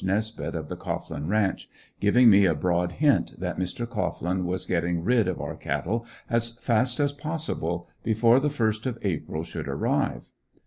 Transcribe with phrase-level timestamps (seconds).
[0.03, 1.69] Nesbeth of the Cohglin ranch,
[1.99, 3.87] giving me a broad hint that Mr.
[3.87, 8.97] Cohglin was getting rid of our cattle as fast as possible, before the first of
[9.03, 10.31] April should arrive.